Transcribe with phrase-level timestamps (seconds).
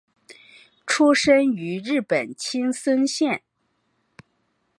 [0.87, 3.43] 出身于日本青森县。